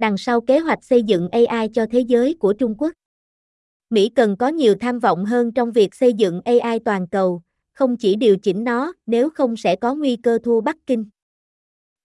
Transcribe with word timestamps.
đằng 0.00 0.16
sau 0.18 0.40
kế 0.40 0.58
hoạch 0.58 0.84
xây 0.84 1.02
dựng 1.02 1.28
AI 1.28 1.68
cho 1.72 1.86
thế 1.90 2.00
giới 2.00 2.36
của 2.40 2.52
Trung 2.52 2.74
Quốc. 2.78 2.92
Mỹ 3.90 4.08
cần 4.14 4.36
có 4.36 4.48
nhiều 4.48 4.74
tham 4.80 4.98
vọng 4.98 5.24
hơn 5.24 5.52
trong 5.52 5.72
việc 5.72 5.94
xây 5.94 6.12
dựng 6.12 6.40
AI 6.44 6.78
toàn 6.84 7.06
cầu, 7.08 7.42
không 7.72 7.96
chỉ 7.96 8.16
điều 8.16 8.36
chỉnh 8.36 8.64
nó, 8.64 8.92
nếu 9.06 9.30
không 9.30 9.56
sẽ 9.56 9.76
có 9.76 9.94
nguy 9.94 10.16
cơ 10.16 10.38
thua 10.44 10.60
Bắc 10.60 10.76
Kinh. 10.86 11.04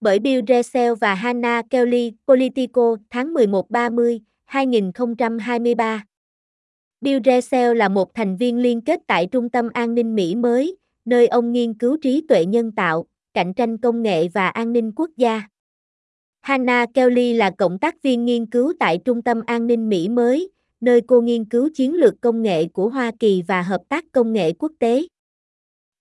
Bởi 0.02 0.20
Bill 0.20 0.42
Russell 0.48 0.94
và 1.02 1.14
Hannah 1.14 1.66
Kelly, 1.70 2.14
Politico, 2.28 2.98
tháng 3.10 3.34
11-30, 3.34 4.20
2023. 4.46 6.06
Bill 7.02 7.20
Russell 7.26 7.78
là 7.78 7.90
một 7.90 8.14
thành 8.14 8.38
viên 8.38 8.58
liên 8.58 8.82
kết 8.82 9.00
tại 9.08 9.28
Trung 9.32 9.50
tâm 9.50 9.70
An 9.74 9.96
ninh 9.96 10.16
Mỹ 10.16 10.36
mới, 10.36 10.78
nơi 11.06 11.28
ông 11.28 11.52
nghiên 11.52 11.74
cứu 11.74 11.98
trí 12.02 12.26
tuệ 12.28 12.46
nhân 12.46 12.72
tạo, 12.72 13.06
cạnh 13.34 13.54
tranh 13.54 13.78
công 13.78 14.02
nghệ 14.02 14.28
và 14.28 14.48
an 14.48 14.74
ninh 14.74 14.92
quốc 14.96 15.10
gia. 15.18 15.42
Hannah 16.46 16.90
Kelly 16.94 17.34
là 17.34 17.50
cộng 17.50 17.80
tác 17.80 18.02
viên 18.02 18.26
nghiên 18.26 18.46
cứu 18.46 18.74
tại 18.80 18.98
Trung 19.06 19.22
tâm 19.22 19.42
An 19.46 19.68
ninh 19.68 19.90
Mỹ 19.90 20.10
mới, 20.10 20.50
nơi 20.82 21.02
cô 21.08 21.22
nghiên 21.22 21.46
cứu 21.46 21.70
chiến 21.76 21.94
lược 21.94 22.22
công 22.22 22.42
nghệ 22.42 22.66
của 22.66 22.90
Hoa 22.90 23.12
Kỳ 23.20 23.42
và 23.48 23.62
hợp 23.62 23.82
tác 23.90 24.06
công 24.12 24.34
nghệ 24.34 24.54
quốc 24.54 24.72
tế. 24.80 25.02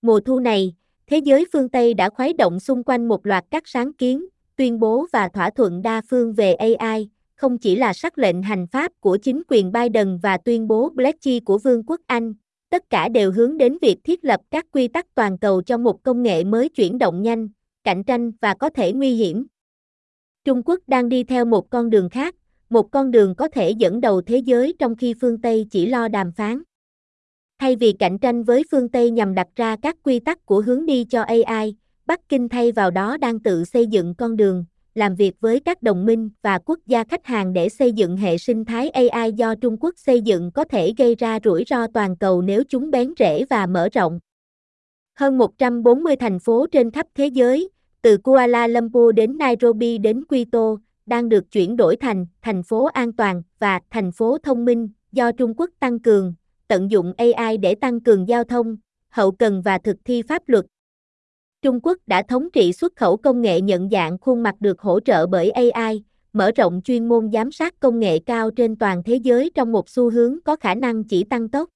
Mùa 0.01 0.19
thu 0.19 0.39
này, 0.39 0.73
thế 1.07 1.17
giới 1.17 1.45
phương 1.53 1.69
Tây 1.69 1.93
đã 1.93 2.09
khuấy 2.09 2.33
động 2.33 2.59
xung 2.59 2.83
quanh 2.83 3.07
một 3.07 3.25
loạt 3.25 3.45
các 3.51 3.67
sáng 3.67 3.93
kiến, 3.93 4.25
tuyên 4.55 4.79
bố 4.79 5.05
và 5.13 5.29
thỏa 5.29 5.49
thuận 5.49 5.81
đa 5.81 6.01
phương 6.09 6.33
về 6.33 6.53
AI, 6.53 7.09
không 7.35 7.57
chỉ 7.57 7.75
là 7.75 7.93
sắc 7.93 8.17
lệnh 8.17 8.41
hành 8.41 8.67
pháp 8.67 8.91
của 8.99 9.17
chính 9.17 9.41
quyền 9.47 9.71
Biden 9.71 10.17
và 10.17 10.37
tuyên 10.37 10.67
bố 10.67 10.89
Brexit 10.89 11.45
của 11.45 11.57
Vương 11.57 11.83
quốc 11.83 12.01
Anh, 12.07 12.33
tất 12.69 12.89
cả 12.89 13.09
đều 13.09 13.31
hướng 13.31 13.57
đến 13.57 13.77
việc 13.81 13.97
thiết 14.03 14.25
lập 14.25 14.41
các 14.51 14.65
quy 14.71 14.87
tắc 14.87 15.15
toàn 15.15 15.37
cầu 15.37 15.61
cho 15.61 15.77
một 15.77 16.03
công 16.03 16.23
nghệ 16.23 16.43
mới 16.43 16.69
chuyển 16.69 16.97
động 16.97 17.21
nhanh, 17.21 17.49
cạnh 17.83 18.03
tranh 18.03 18.31
và 18.41 18.53
có 18.53 18.69
thể 18.69 18.93
nguy 18.93 19.15
hiểm. 19.15 19.45
Trung 20.45 20.61
Quốc 20.65 20.79
đang 20.87 21.09
đi 21.09 21.23
theo 21.23 21.45
một 21.45 21.69
con 21.69 21.89
đường 21.89 22.09
khác, 22.09 22.35
một 22.69 22.91
con 22.91 23.11
đường 23.11 23.35
có 23.35 23.47
thể 23.47 23.71
dẫn 23.71 24.01
đầu 24.01 24.21
thế 24.21 24.37
giới 24.37 24.73
trong 24.79 24.95
khi 24.95 25.13
phương 25.21 25.41
Tây 25.41 25.67
chỉ 25.71 25.85
lo 25.85 26.07
đàm 26.07 26.31
phán. 26.31 26.61
Thay 27.59 27.75
vì 27.75 27.93
cạnh 27.93 28.19
tranh 28.19 28.43
với 28.43 28.63
phương 28.71 28.89
Tây 28.89 29.11
nhằm 29.11 29.35
đặt 29.35 29.47
ra 29.55 29.75
các 29.81 29.95
quy 30.03 30.19
tắc 30.19 30.45
của 30.45 30.61
hướng 30.61 30.85
đi 30.85 31.03
cho 31.03 31.21
AI, 31.21 31.75
Bắc 32.05 32.29
Kinh 32.29 32.49
thay 32.49 32.71
vào 32.71 32.91
đó 32.91 33.17
đang 33.17 33.39
tự 33.39 33.65
xây 33.65 33.87
dựng 33.87 34.15
con 34.15 34.35
đường, 34.35 34.65
làm 34.95 35.15
việc 35.15 35.35
với 35.39 35.59
các 35.59 35.83
đồng 35.83 36.05
minh 36.05 36.29
và 36.41 36.59
quốc 36.65 36.79
gia 36.85 37.03
khách 37.03 37.25
hàng 37.25 37.53
để 37.53 37.69
xây 37.69 37.91
dựng 37.91 38.17
hệ 38.17 38.37
sinh 38.37 38.65
thái 38.65 38.89
AI 38.89 39.31
do 39.31 39.55
Trung 39.55 39.77
Quốc 39.79 39.93
xây 39.97 40.21
dựng 40.21 40.51
có 40.51 40.63
thể 40.63 40.93
gây 40.97 41.15
ra 41.15 41.39
rủi 41.43 41.63
ro 41.67 41.87
toàn 41.93 42.17
cầu 42.17 42.41
nếu 42.41 42.63
chúng 42.69 42.91
bén 42.91 43.13
rễ 43.19 43.45
và 43.49 43.65
mở 43.65 43.89
rộng. 43.93 44.19
Hơn 45.19 45.37
140 45.37 46.15
thành 46.15 46.39
phố 46.39 46.67
trên 46.71 46.91
khắp 46.91 47.07
thế 47.15 47.27
giới, 47.27 47.69
từ 48.05 48.17
Kuala 48.17 48.67
Lumpur 48.67 49.15
đến 49.15 49.37
Nairobi 49.37 49.97
đến 49.97 50.25
Quito, 50.25 50.77
đang 51.05 51.29
được 51.29 51.51
chuyển 51.51 51.75
đổi 51.75 51.95
thành 51.95 52.25
thành 52.41 52.63
phố 52.63 52.85
an 52.85 53.13
toàn 53.13 53.41
và 53.59 53.79
thành 53.89 54.11
phố 54.11 54.37
thông 54.43 54.65
minh 54.65 54.89
do 55.11 55.31
Trung 55.31 55.53
Quốc 55.57 55.69
tăng 55.79 55.99
cường, 55.99 56.33
tận 56.67 56.91
dụng 56.91 57.13
AI 57.17 57.57
để 57.57 57.75
tăng 57.75 57.99
cường 57.99 58.27
giao 58.27 58.43
thông, 58.43 58.77
hậu 59.09 59.31
cần 59.31 59.61
và 59.61 59.77
thực 59.77 59.97
thi 60.05 60.21
pháp 60.21 60.41
luật. 60.45 60.65
Trung 61.61 61.79
Quốc 61.83 61.97
đã 62.07 62.21
thống 62.21 62.47
trị 62.53 62.73
xuất 62.73 62.95
khẩu 62.95 63.17
công 63.17 63.41
nghệ 63.41 63.61
nhận 63.61 63.89
dạng 63.89 64.17
khuôn 64.17 64.43
mặt 64.43 64.55
được 64.59 64.81
hỗ 64.81 64.99
trợ 64.99 65.27
bởi 65.27 65.51
AI, 65.51 66.03
mở 66.33 66.51
rộng 66.55 66.81
chuyên 66.83 67.09
môn 67.09 67.31
giám 67.31 67.51
sát 67.51 67.79
công 67.79 67.99
nghệ 67.99 68.19
cao 68.19 68.51
trên 68.51 68.75
toàn 68.75 69.03
thế 69.03 69.15
giới 69.15 69.51
trong 69.55 69.71
một 69.71 69.89
xu 69.89 70.09
hướng 70.09 70.37
có 70.45 70.55
khả 70.55 70.75
năng 70.75 71.03
chỉ 71.03 71.23
tăng 71.23 71.49
tốc. 71.49 71.69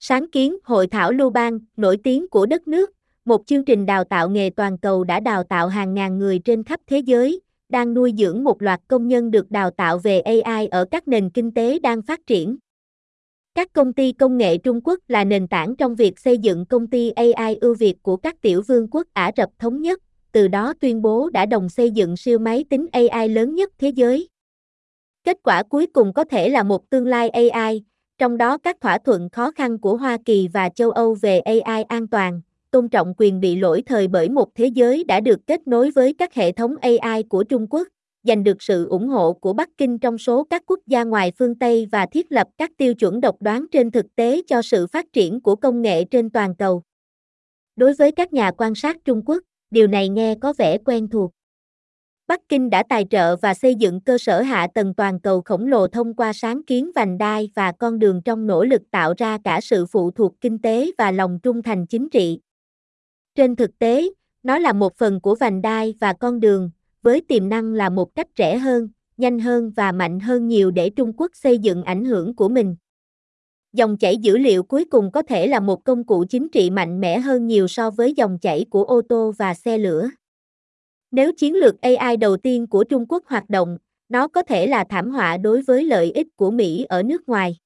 Sáng 0.00 0.30
kiến 0.30 0.56
Hội 0.64 0.86
thảo 0.86 1.12
Lưu 1.12 1.30
Bang, 1.30 1.58
nổi 1.76 1.96
tiếng 2.04 2.28
của 2.28 2.46
đất 2.46 2.68
nước, 2.68 2.90
một 3.24 3.46
chương 3.46 3.64
trình 3.64 3.86
đào 3.86 4.04
tạo 4.04 4.30
nghề 4.30 4.50
toàn 4.50 4.78
cầu 4.78 5.04
đã 5.04 5.20
đào 5.20 5.44
tạo 5.44 5.68
hàng 5.68 5.94
ngàn 5.94 6.18
người 6.18 6.38
trên 6.38 6.64
khắp 6.64 6.80
thế 6.86 6.98
giới, 6.98 7.40
đang 7.68 7.94
nuôi 7.94 8.14
dưỡng 8.18 8.44
một 8.44 8.62
loạt 8.62 8.80
công 8.88 9.08
nhân 9.08 9.30
được 9.30 9.50
đào 9.50 9.70
tạo 9.70 9.98
về 9.98 10.20
AI 10.20 10.66
ở 10.66 10.84
các 10.90 11.08
nền 11.08 11.30
kinh 11.30 11.54
tế 11.54 11.78
đang 11.78 12.02
phát 12.02 12.26
triển. 12.26 12.56
Các 13.54 13.72
công 13.72 13.92
ty 13.92 14.12
công 14.12 14.38
nghệ 14.38 14.58
Trung 14.58 14.80
Quốc 14.84 14.98
là 15.08 15.24
nền 15.24 15.48
tảng 15.48 15.76
trong 15.76 15.94
việc 15.94 16.18
xây 16.18 16.38
dựng 16.38 16.66
công 16.66 16.86
ty 16.86 17.10
AI 17.10 17.54
ưu 17.60 17.74
việt 17.74 18.02
của 18.02 18.16
các 18.16 18.40
tiểu 18.40 18.62
vương 18.62 18.88
quốc 18.90 19.06
Ả 19.12 19.32
Rập 19.36 19.50
Thống 19.58 19.82
Nhất, 19.82 20.00
từ 20.32 20.48
đó 20.48 20.74
tuyên 20.80 21.02
bố 21.02 21.30
đã 21.30 21.46
đồng 21.46 21.68
xây 21.68 21.90
dựng 21.90 22.16
siêu 22.16 22.38
máy 22.38 22.64
tính 22.70 22.86
AI 22.92 23.28
lớn 23.28 23.54
nhất 23.54 23.70
thế 23.78 23.88
giới. 23.88 24.28
Kết 25.24 25.36
quả 25.42 25.62
cuối 25.62 25.86
cùng 25.86 26.12
có 26.12 26.24
thể 26.24 26.48
là 26.48 26.62
một 26.62 26.90
tương 26.90 27.06
lai 27.06 27.28
AI, 27.28 27.82
trong 28.18 28.36
đó 28.36 28.58
các 28.58 28.80
thỏa 28.80 28.98
thuận 28.98 29.28
khó 29.30 29.50
khăn 29.50 29.78
của 29.78 29.96
Hoa 29.96 30.18
Kỳ 30.24 30.48
và 30.48 30.68
châu 30.68 30.90
Âu 30.90 31.14
về 31.14 31.40
AI 31.40 31.82
an 31.82 32.08
toàn, 32.08 32.40
tôn 32.70 32.88
trọng 32.88 33.14
quyền 33.16 33.40
bị 33.40 33.56
lỗi 33.56 33.82
thời 33.86 34.08
bởi 34.08 34.28
một 34.28 34.54
thế 34.54 34.66
giới 34.66 35.04
đã 35.04 35.20
được 35.20 35.46
kết 35.46 35.66
nối 35.66 35.90
với 35.90 36.14
các 36.18 36.34
hệ 36.34 36.52
thống 36.52 36.74
AI 36.76 37.22
của 37.22 37.44
Trung 37.44 37.66
Quốc, 37.70 37.88
giành 38.22 38.44
được 38.44 38.62
sự 38.62 38.86
ủng 38.86 39.08
hộ 39.08 39.32
của 39.32 39.52
Bắc 39.52 39.68
Kinh 39.78 39.98
trong 39.98 40.18
số 40.18 40.44
các 40.44 40.62
quốc 40.66 40.80
gia 40.86 41.04
ngoài 41.04 41.32
phương 41.38 41.58
Tây 41.58 41.88
và 41.92 42.06
thiết 42.06 42.32
lập 42.32 42.48
các 42.58 42.70
tiêu 42.76 42.94
chuẩn 42.94 43.20
độc 43.20 43.36
đoán 43.40 43.66
trên 43.72 43.90
thực 43.90 44.06
tế 44.16 44.42
cho 44.46 44.62
sự 44.62 44.86
phát 44.86 45.06
triển 45.12 45.40
của 45.40 45.56
công 45.56 45.82
nghệ 45.82 46.04
trên 46.04 46.30
toàn 46.30 46.54
cầu. 46.54 46.82
Đối 47.76 47.94
với 47.94 48.12
các 48.12 48.32
nhà 48.32 48.50
quan 48.50 48.74
sát 48.74 48.96
Trung 49.04 49.22
Quốc, 49.26 49.42
điều 49.70 49.86
này 49.86 50.08
nghe 50.08 50.34
có 50.40 50.52
vẻ 50.58 50.78
quen 50.78 51.08
thuộc. 51.08 51.30
Bắc 52.26 52.40
Kinh 52.48 52.70
đã 52.70 52.82
tài 52.88 53.06
trợ 53.10 53.36
và 53.36 53.54
xây 53.54 53.74
dựng 53.74 54.00
cơ 54.00 54.18
sở 54.18 54.42
hạ 54.42 54.68
tầng 54.74 54.94
toàn 54.94 55.20
cầu 55.20 55.42
khổng 55.44 55.66
lồ 55.66 55.86
thông 55.86 56.14
qua 56.14 56.32
sáng 56.32 56.62
kiến 56.62 56.90
vành 56.94 57.18
đai 57.18 57.50
và 57.54 57.72
con 57.72 57.98
đường 57.98 58.22
trong 58.24 58.46
nỗ 58.46 58.64
lực 58.64 58.82
tạo 58.90 59.14
ra 59.16 59.38
cả 59.44 59.60
sự 59.60 59.86
phụ 59.86 60.10
thuộc 60.10 60.40
kinh 60.40 60.58
tế 60.58 60.90
và 60.98 61.10
lòng 61.10 61.38
trung 61.42 61.62
thành 61.62 61.86
chính 61.86 62.08
trị. 62.10 62.40
Trên 63.34 63.56
thực 63.56 63.78
tế, 63.78 64.10
nó 64.42 64.58
là 64.58 64.72
một 64.72 64.96
phần 64.96 65.20
của 65.20 65.34
vành 65.34 65.62
đai 65.62 65.94
và 66.00 66.12
con 66.12 66.40
đường, 66.40 66.70
với 67.02 67.20
tiềm 67.20 67.48
năng 67.48 67.72
là 67.72 67.88
một 67.88 68.14
cách 68.14 68.28
rẻ 68.38 68.58
hơn, 68.58 68.88
nhanh 69.16 69.38
hơn 69.38 69.70
và 69.70 69.92
mạnh 69.92 70.20
hơn 70.20 70.48
nhiều 70.48 70.70
để 70.70 70.90
Trung 70.90 71.12
Quốc 71.16 71.30
xây 71.34 71.58
dựng 71.58 71.82
ảnh 71.82 72.04
hưởng 72.04 72.36
của 72.36 72.48
mình. 72.48 72.76
Dòng 73.72 73.98
chảy 73.98 74.16
dữ 74.16 74.38
liệu 74.38 74.62
cuối 74.62 74.84
cùng 74.84 75.12
có 75.12 75.22
thể 75.22 75.46
là 75.46 75.60
một 75.60 75.84
công 75.84 76.04
cụ 76.04 76.24
chính 76.28 76.48
trị 76.48 76.70
mạnh 76.70 77.00
mẽ 77.00 77.18
hơn 77.18 77.46
nhiều 77.46 77.68
so 77.68 77.90
với 77.90 78.14
dòng 78.14 78.38
chảy 78.38 78.64
của 78.70 78.84
ô 78.84 79.02
tô 79.08 79.32
và 79.38 79.54
xe 79.54 79.78
lửa. 79.78 80.10
Nếu 81.10 81.32
chiến 81.32 81.54
lược 81.54 81.80
AI 81.80 82.16
đầu 82.16 82.36
tiên 82.36 82.66
của 82.66 82.84
Trung 82.84 83.06
Quốc 83.08 83.24
hoạt 83.26 83.50
động, 83.50 83.78
nó 84.08 84.28
có 84.28 84.42
thể 84.42 84.66
là 84.66 84.84
thảm 84.84 85.10
họa 85.10 85.36
đối 85.36 85.62
với 85.62 85.84
lợi 85.84 86.12
ích 86.12 86.26
của 86.36 86.50
Mỹ 86.50 86.86
ở 86.88 87.02
nước 87.02 87.28
ngoài. 87.28 87.56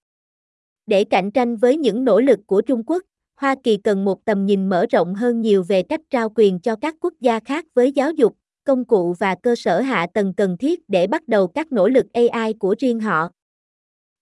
Để 0.86 1.04
cạnh 1.04 1.31
tranh 1.31 1.56
với 1.56 1.76
những 1.76 2.04
nỗ 2.04 2.20
lực 2.20 2.41
của 2.46 2.60
Trung 2.60 2.82
Quốc, 2.86 3.02
Hoa 3.44 3.55
Kỳ 3.62 3.77
cần 3.77 4.05
một 4.05 4.25
tầm 4.25 4.47
nhìn 4.47 4.69
mở 4.69 4.87
rộng 4.91 5.15
hơn 5.15 5.41
nhiều 5.41 5.62
về 5.62 5.82
cách 5.82 6.00
trao 6.10 6.28
quyền 6.34 6.60
cho 6.60 6.77
các 6.77 6.94
quốc 7.00 7.15
gia 7.21 7.41
khác 7.41 7.66
với 7.75 7.93
giáo 7.93 8.12
dục, 8.12 8.37
công 8.65 8.84
cụ 8.84 9.15
và 9.19 9.34
cơ 9.43 9.55
sở 9.56 9.81
hạ 9.81 10.06
tầng 10.15 10.34
cần 10.37 10.56
thiết 10.56 10.88
để 10.88 11.06
bắt 11.06 11.28
đầu 11.28 11.47
các 11.47 11.72
nỗ 11.72 11.88
lực 11.88 12.06
AI 12.12 12.53
của 12.53 12.75
riêng 12.78 13.00
họ. 13.00 13.28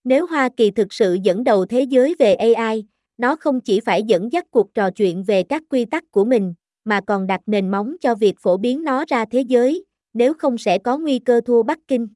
Nếu 0.05 0.27
Hoa 0.27 0.49
Kỳ 0.57 0.71
thực 0.71 0.93
sự 0.93 1.19
dẫn 1.23 1.45
đầu 1.45 1.67
thế 1.67 1.83
giới 1.83 2.15
về 2.19 2.35
AI, 2.35 2.85
nó 3.19 3.37
không 3.37 3.61
chỉ 3.61 3.81
phải 3.81 4.03
dẫn 4.03 4.33
dắt 4.33 4.45
cuộc 4.51 4.75
trò 4.75 4.91
chuyện 4.91 5.23
về 5.23 5.43
các 5.43 5.63
quy 5.69 5.85
tắc 5.85 6.11
của 6.11 6.25
mình, 6.25 6.55
mà 6.85 7.01
còn 7.07 7.27
đặt 7.27 7.41
nền 7.47 7.71
móng 7.71 7.97
cho 8.01 8.15
việc 8.15 8.35
phổ 8.39 8.57
biến 8.57 8.85
nó 8.85 9.05
ra 9.09 9.25
thế 9.25 9.41
giới, 9.41 9.85
nếu 10.15 10.35
không 10.35 10.59
sẽ 10.59 10.79
có 10.79 10.99
nguy 10.99 11.19
cơ 11.19 11.41
thua 11.47 11.63
Bắc 11.63 11.79
Kinh. 11.89 12.09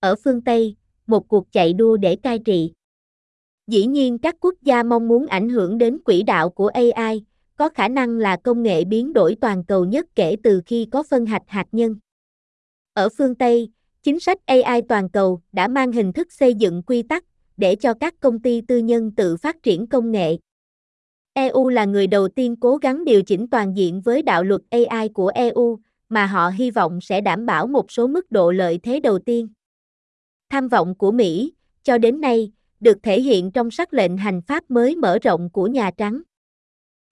Ở 0.00 0.14
phương 0.24 0.44
Tây, 0.44 0.76
một 1.06 1.28
cuộc 1.28 1.52
chạy 1.52 1.72
đua 1.72 1.96
để 1.96 2.16
cai 2.16 2.38
trị. 2.38 2.72
Dĩ 3.66 3.86
nhiên 3.86 4.18
các 4.18 4.36
quốc 4.40 4.54
gia 4.62 4.82
mong 4.82 5.08
muốn 5.08 5.26
ảnh 5.26 5.48
hưởng 5.48 5.78
đến 5.78 5.98
quỹ 6.04 6.22
đạo 6.22 6.50
của 6.50 6.68
AI, 6.68 7.24
có 7.56 7.68
khả 7.68 7.88
năng 7.88 8.18
là 8.18 8.36
công 8.36 8.62
nghệ 8.62 8.84
biến 8.84 9.12
đổi 9.12 9.36
toàn 9.40 9.64
cầu 9.64 9.84
nhất 9.84 10.06
kể 10.14 10.36
từ 10.42 10.60
khi 10.66 10.88
có 10.90 11.02
phân 11.02 11.26
hạch 11.26 11.42
hạt 11.46 11.66
nhân. 11.72 11.96
Ở 12.92 13.08
phương 13.18 13.34
Tây, 13.34 13.70
chính 14.02 14.20
sách 14.20 14.38
AI 14.46 14.82
toàn 14.88 15.08
cầu 15.10 15.40
đã 15.52 15.68
mang 15.68 15.92
hình 15.92 16.12
thức 16.12 16.32
xây 16.32 16.54
dựng 16.54 16.82
quy 16.82 17.02
tắc 17.02 17.24
để 17.56 17.76
cho 17.76 17.94
các 17.94 18.14
công 18.20 18.42
ty 18.42 18.60
tư 18.60 18.78
nhân 18.78 19.10
tự 19.16 19.36
phát 19.36 19.62
triển 19.62 19.86
công 19.86 20.12
nghệ. 20.12 20.36
EU 21.32 21.68
là 21.68 21.84
người 21.84 22.06
đầu 22.06 22.28
tiên 22.28 22.56
cố 22.60 22.76
gắng 22.76 23.04
điều 23.04 23.22
chỉnh 23.22 23.48
toàn 23.50 23.76
diện 23.76 24.00
với 24.00 24.22
đạo 24.22 24.44
luật 24.44 24.60
AI 24.70 25.08
của 25.08 25.28
EU, 25.34 25.78
mà 26.08 26.26
họ 26.26 26.48
hy 26.48 26.70
vọng 26.70 27.00
sẽ 27.00 27.20
đảm 27.20 27.46
bảo 27.46 27.66
một 27.66 27.90
số 27.90 28.06
mức 28.06 28.30
độ 28.30 28.50
lợi 28.50 28.78
thế 28.82 29.00
đầu 29.00 29.18
tiên. 29.18 29.48
Tham 30.50 30.68
vọng 30.68 30.94
của 30.94 31.12
Mỹ, 31.12 31.52
cho 31.82 31.98
đến 31.98 32.20
nay, 32.20 32.52
được 32.80 32.98
thể 33.02 33.20
hiện 33.20 33.50
trong 33.50 33.70
sắc 33.70 33.94
lệnh 33.94 34.16
hành 34.16 34.42
pháp 34.42 34.70
mới 34.70 34.96
mở 34.96 35.18
rộng 35.22 35.50
của 35.50 35.66
Nhà 35.66 35.90
Trắng. 35.90 36.22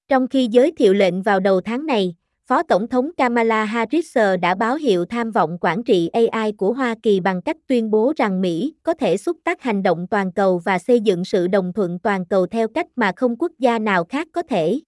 Trong 0.08 0.26
khi 0.28 0.48
giới 0.50 0.72
thiệu 0.72 0.94
lệnh 0.94 1.22
vào 1.22 1.40
đầu 1.40 1.60
tháng 1.60 1.86
này, 1.86 2.14
Phó 2.46 2.62
Tổng 2.62 2.88
thống 2.88 3.10
Kamala 3.16 3.64
Harris 3.64 4.18
đã 4.40 4.54
báo 4.54 4.76
hiệu 4.76 5.04
tham 5.04 5.30
vọng 5.30 5.58
quản 5.60 5.82
trị 5.84 6.08
AI 6.08 6.52
của 6.52 6.72
Hoa 6.72 6.94
Kỳ 7.02 7.20
bằng 7.20 7.42
cách 7.42 7.56
tuyên 7.66 7.90
bố 7.90 8.12
rằng 8.16 8.40
Mỹ 8.40 8.74
có 8.82 8.94
thể 8.94 9.16
xúc 9.16 9.36
tác 9.44 9.62
hành 9.62 9.82
động 9.82 10.06
toàn 10.10 10.32
cầu 10.32 10.58
và 10.64 10.78
xây 10.78 11.00
dựng 11.00 11.24
sự 11.24 11.46
đồng 11.46 11.72
thuận 11.72 11.98
toàn 11.98 12.26
cầu 12.26 12.46
theo 12.46 12.68
cách 12.68 12.86
mà 12.96 13.12
không 13.16 13.36
quốc 13.38 13.52
gia 13.58 13.78
nào 13.78 14.04
khác 14.04 14.28
có 14.32 14.42
thể. 14.42 14.80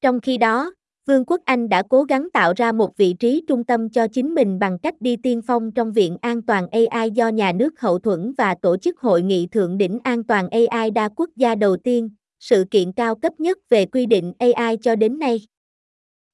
Trong 0.00 0.20
khi 0.20 0.38
đó, 0.38 0.72
Vương 1.08 1.24
quốc 1.24 1.40
Anh 1.44 1.68
đã 1.68 1.82
cố 1.88 2.02
gắng 2.02 2.28
tạo 2.32 2.52
ra 2.56 2.72
một 2.72 2.96
vị 2.96 3.12
trí 3.12 3.42
trung 3.48 3.64
tâm 3.64 3.88
cho 3.88 4.06
chính 4.08 4.34
mình 4.34 4.58
bằng 4.58 4.78
cách 4.78 4.94
đi 5.00 5.16
tiên 5.16 5.42
phong 5.46 5.72
trong 5.72 5.92
Viện 5.92 6.16
An 6.20 6.42
toàn 6.42 6.68
AI 6.68 7.10
do 7.10 7.28
nhà 7.28 7.52
nước 7.52 7.80
hậu 7.80 7.98
thuẫn 7.98 8.32
và 8.38 8.54
tổ 8.62 8.76
chức 8.76 9.00
Hội 9.00 9.22
nghị 9.22 9.46
Thượng 9.46 9.78
đỉnh 9.78 9.98
An 10.04 10.24
toàn 10.24 10.48
AI 10.48 10.90
đa 10.90 11.08
quốc 11.16 11.30
gia 11.36 11.54
đầu 11.54 11.76
tiên, 11.76 12.10
sự 12.40 12.64
kiện 12.70 12.92
cao 12.92 13.14
cấp 13.14 13.32
nhất 13.38 13.58
về 13.68 13.86
quy 13.86 14.06
định 14.06 14.32
AI 14.38 14.76
cho 14.82 14.96
đến 14.96 15.18
nay. 15.18 15.40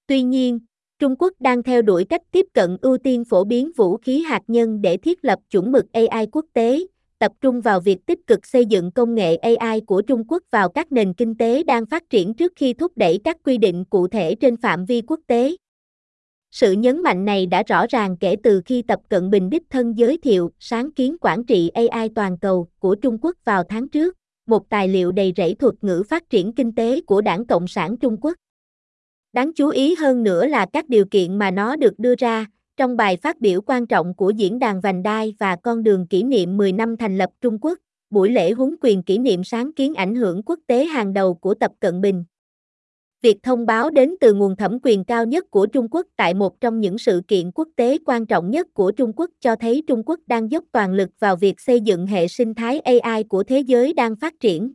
Tuy 0.06 0.22
nhiên, 0.22 0.58
Trung 0.98 1.16
Quốc 1.18 1.32
đang 1.40 1.62
theo 1.62 1.82
đuổi 1.82 2.04
cách 2.04 2.22
tiếp 2.30 2.46
cận 2.54 2.76
ưu 2.82 2.98
tiên 2.98 3.24
phổ 3.24 3.44
biến 3.44 3.72
vũ 3.76 3.96
khí 3.96 4.22
hạt 4.22 4.42
nhân 4.46 4.82
để 4.82 4.96
thiết 4.96 5.24
lập 5.24 5.38
chuẩn 5.50 5.72
mực 5.72 5.92
AI 5.92 6.26
quốc 6.32 6.44
tế, 6.52 6.86
tập 7.18 7.32
trung 7.40 7.60
vào 7.60 7.80
việc 7.80 8.06
tích 8.06 8.26
cực 8.26 8.46
xây 8.46 8.66
dựng 8.66 8.90
công 8.90 9.14
nghệ 9.14 9.36
AI 9.36 9.80
của 9.80 10.02
Trung 10.02 10.24
Quốc 10.28 10.42
vào 10.50 10.68
các 10.68 10.92
nền 10.92 11.12
kinh 11.12 11.34
tế 11.34 11.62
đang 11.62 11.86
phát 11.86 12.10
triển 12.10 12.34
trước 12.34 12.52
khi 12.56 12.74
thúc 12.74 12.92
đẩy 12.96 13.20
các 13.24 13.36
quy 13.44 13.58
định 13.58 13.84
cụ 13.84 14.08
thể 14.08 14.34
trên 14.34 14.56
phạm 14.56 14.84
vi 14.84 15.02
quốc 15.06 15.20
tế. 15.26 15.56
Sự 16.50 16.72
nhấn 16.72 17.02
mạnh 17.02 17.24
này 17.24 17.46
đã 17.46 17.62
rõ 17.62 17.86
ràng 17.88 18.16
kể 18.16 18.36
từ 18.42 18.62
khi 18.66 18.82
Tập 18.82 19.00
Cận 19.08 19.30
Bình 19.30 19.50
đích 19.50 19.62
thân 19.70 19.98
giới 19.98 20.18
thiệu 20.18 20.50
sáng 20.58 20.92
kiến 20.92 21.16
quản 21.20 21.44
trị 21.44 21.68
AI 21.68 22.08
toàn 22.14 22.38
cầu 22.38 22.68
của 22.78 22.94
Trung 22.94 23.18
Quốc 23.22 23.36
vào 23.44 23.64
tháng 23.68 23.88
trước, 23.88 24.14
một 24.46 24.68
tài 24.68 24.88
liệu 24.88 25.12
đầy 25.12 25.32
rẫy 25.36 25.54
thuật 25.54 25.74
ngữ 25.82 26.02
phát 26.08 26.30
triển 26.30 26.52
kinh 26.52 26.74
tế 26.74 27.00
của 27.00 27.20
Đảng 27.20 27.46
Cộng 27.46 27.68
sản 27.68 27.96
Trung 27.96 28.16
Quốc. 28.20 28.34
Đáng 29.32 29.52
chú 29.52 29.68
ý 29.68 29.94
hơn 29.94 30.22
nữa 30.22 30.46
là 30.46 30.66
các 30.72 30.88
điều 30.88 31.04
kiện 31.04 31.38
mà 31.38 31.50
nó 31.50 31.76
được 31.76 31.98
đưa 31.98 32.14
ra, 32.18 32.46
trong 32.76 32.96
bài 32.96 33.16
phát 33.16 33.40
biểu 33.40 33.60
quan 33.60 33.86
trọng 33.86 34.14
của 34.14 34.30
diễn 34.30 34.58
đàn 34.58 34.80
Vành 34.80 35.02
Đai 35.02 35.34
và 35.38 35.56
con 35.56 35.82
đường 35.82 36.06
kỷ 36.06 36.22
niệm 36.22 36.56
10 36.56 36.72
năm 36.72 36.96
thành 36.96 37.18
lập 37.18 37.30
Trung 37.40 37.58
Quốc, 37.60 37.78
buổi 38.10 38.30
lễ 38.30 38.52
huấn 38.52 38.76
quyền 38.80 39.02
kỷ 39.02 39.18
niệm 39.18 39.44
sáng 39.44 39.72
kiến 39.72 39.94
ảnh 39.94 40.14
hưởng 40.14 40.42
quốc 40.42 40.58
tế 40.66 40.84
hàng 40.84 41.12
đầu 41.12 41.34
của 41.34 41.54
Tập 41.54 41.72
Cận 41.80 42.00
Bình. 42.00 42.24
Việc 43.22 43.42
thông 43.42 43.66
báo 43.66 43.90
đến 43.90 44.14
từ 44.20 44.34
nguồn 44.34 44.56
thẩm 44.56 44.78
quyền 44.82 45.04
cao 45.04 45.24
nhất 45.24 45.50
của 45.50 45.66
Trung 45.66 45.88
Quốc 45.90 46.06
tại 46.16 46.34
một 46.34 46.60
trong 46.60 46.80
những 46.80 46.98
sự 46.98 47.22
kiện 47.28 47.50
quốc 47.50 47.68
tế 47.76 47.98
quan 48.06 48.26
trọng 48.26 48.50
nhất 48.50 48.66
của 48.74 48.92
Trung 48.92 49.12
Quốc 49.16 49.30
cho 49.40 49.56
thấy 49.56 49.82
Trung 49.86 50.02
Quốc 50.06 50.20
đang 50.26 50.50
dốc 50.50 50.64
toàn 50.72 50.92
lực 50.94 51.10
vào 51.18 51.36
việc 51.36 51.60
xây 51.60 51.80
dựng 51.80 52.06
hệ 52.06 52.28
sinh 52.28 52.54
thái 52.54 52.80
AI 52.80 53.24
của 53.24 53.44
thế 53.44 53.60
giới 53.60 53.92
đang 53.92 54.16
phát 54.16 54.34
triển. 54.40 54.72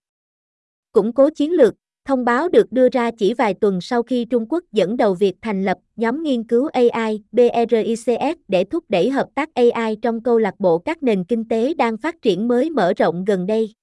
Củng 0.91 1.13
cố 1.13 1.29
chiến 1.29 1.51
lược, 1.51 1.73
thông 2.09 2.25
báo 2.25 2.49
được 2.49 2.71
đưa 2.71 2.89
ra 2.89 3.11
chỉ 3.11 3.33
vài 3.33 3.53
tuần 3.53 3.81
sau 3.81 4.03
khi 4.03 4.25
Trung 4.25 4.45
Quốc 4.49 4.63
dẫn 4.71 4.97
đầu 4.97 5.13
việc 5.13 5.35
thành 5.41 5.63
lập 5.63 5.77
nhóm 5.95 6.23
nghiên 6.23 6.43
cứu 6.43 6.69
AI 6.73 7.23
BRICS 7.31 8.37
để 8.47 8.63
thúc 8.63 8.83
đẩy 8.89 9.09
hợp 9.09 9.27
tác 9.35 9.49
AI 9.53 9.95
trong 10.01 10.23
câu 10.23 10.37
lạc 10.37 10.59
bộ 10.59 10.77
các 10.77 11.03
nền 11.03 11.23
kinh 11.23 11.47
tế 11.47 11.73
đang 11.73 11.97
phát 11.97 12.21
triển 12.21 12.47
mới 12.47 12.69
mở 12.69 12.93
rộng 12.97 13.25
gần 13.25 13.45
đây. 13.45 13.73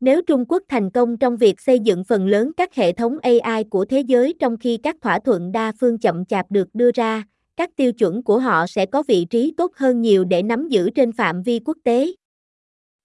Nếu 0.00 0.22
Trung 0.22 0.44
Quốc 0.48 0.62
thành 0.68 0.90
công 0.90 1.16
trong 1.16 1.36
việc 1.36 1.60
xây 1.60 1.78
dựng 1.78 2.04
phần 2.04 2.26
lớn 2.26 2.52
các 2.56 2.74
hệ 2.74 2.92
thống 2.92 3.18
AI 3.22 3.64
của 3.64 3.84
thế 3.84 4.00
giới 4.00 4.34
trong 4.40 4.56
khi 4.56 4.76
các 4.76 4.96
thỏa 5.02 5.18
thuận 5.18 5.52
đa 5.52 5.72
phương 5.80 5.98
chậm 5.98 6.24
chạp 6.24 6.50
được 6.50 6.68
đưa 6.74 6.90
ra, 6.94 7.24
các 7.56 7.70
tiêu 7.76 7.92
chuẩn 7.92 8.22
của 8.22 8.38
họ 8.38 8.66
sẽ 8.66 8.86
có 8.86 9.02
vị 9.08 9.24
trí 9.24 9.54
tốt 9.56 9.72
hơn 9.76 10.00
nhiều 10.00 10.24
để 10.24 10.42
nắm 10.42 10.68
giữ 10.68 10.90
trên 10.90 11.12
phạm 11.12 11.42
vi 11.42 11.60
quốc 11.64 11.76
tế. 11.84 12.06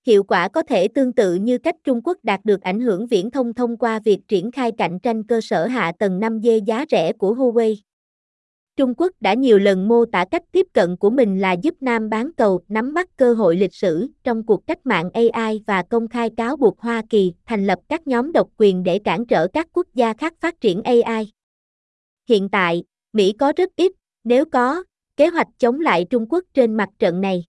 Hiệu 0.07 0.24
quả 0.24 0.48
có 0.48 0.63
thể 0.63 0.88
tương 0.88 1.13
tự 1.13 1.36
như 1.36 1.57
cách 1.57 1.75
Trung 1.84 2.02
Quốc 2.04 2.18
đạt 2.24 2.46
được 2.46 2.62
ảnh 2.62 2.80
hưởng 2.80 3.07
viễn 3.07 3.31
thông 3.31 3.54
thông 3.54 3.78
qua 3.78 4.00
việc 4.00 4.19
triển 4.28 4.52
khai 4.52 4.72
cạnh 4.78 5.00
tranh 5.00 5.24
cơ 5.24 5.42
sở 5.42 5.68
hạ 5.68 5.92
tầng 6.00 6.19
5G 6.19 6.63
giá 6.66 6.86
rẻ 6.92 7.13
của 7.13 7.36
Huawei. 7.36 7.75
Trung 8.75 8.94
Quốc 8.98 9.12
đã 9.19 9.34
nhiều 9.34 9.60
lần 9.60 9.88
mô 9.88 10.06
tả 10.06 10.25
cách 10.31 10.44
tiếp 10.52 10.68
cận 10.74 10.98
của 10.98 11.10
mình 11.10 11.40
là 11.40 11.52
giúp 11.52 11.75
Nam 11.81 12.10
bán 12.10 12.31
cầu 12.38 12.62
nắm 12.68 12.94
bắt 12.94 13.18
cơ 13.18 13.34
hội 13.34 13.57
lịch 13.57 13.74
sử 13.74 14.07
trong 14.24 14.46
cuộc 14.46 14.68
cách 14.68 14.86
mạng 14.86 15.10
AI 15.13 15.63
và 15.68 15.84
công 15.84 16.07
khai 16.07 16.30
cáo 16.38 16.57
buộc 16.57 16.80
Hoa 16.80 17.02
Kỳ 17.10 17.34
thành 17.46 17.68
lập 17.68 17.80
các 17.90 18.07
nhóm 18.07 18.31
độc 18.31 18.50
quyền 18.57 18.84
để 18.84 19.00
cản 19.00 19.25
trở 19.25 19.48
các 19.48 19.68
quốc 19.74 19.88
gia 19.94 20.13
khác 20.13 20.34
phát 20.40 20.62
triển 20.62 20.81
AI. 20.84 21.31
Hiện 22.30 22.50
tại, 22.50 22.84
Mỹ 23.13 23.34
có 23.40 23.54
rất 23.57 23.69
ít, 23.75 23.92
nếu 24.24 24.46
có, 24.46 24.84
kế 25.18 25.28
hoạch 25.28 25.48
chống 25.57 25.80
lại 25.80 26.06
Trung 26.10 26.25
Quốc 26.30 26.44
trên 26.54 26.74
mặt 26.78 26.90
trận 27.00 27.22
này. 27.22 27.44